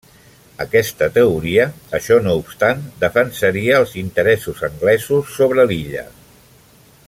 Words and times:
Aquesta 0.63 1.09
teoria, 1.17 1.65
això 1.97 2.17
no 2.29 2.33
obstant, 2.39 2.81
defensaria 3.03 3.77
els 3.83 3.95
interessos 4.05 4.65
anglesos 4.71 5.37
sobre 5.39 5.69
l'illa. 5.75 6.09